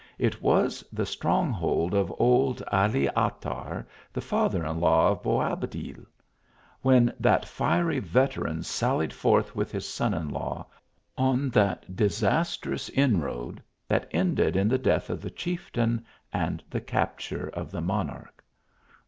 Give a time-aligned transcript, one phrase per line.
[0.17, 6.07] It was the strong hold of old Ali Atar, the father in law of Boabclil,
[6.81, 10.65] when that fiery veteran sallied forth with his son in law,
[11.19, 16.81] on that disastrous inroad, that ended in the death of the chief ain, and the
[16.81, 18.43] capture of the monarch.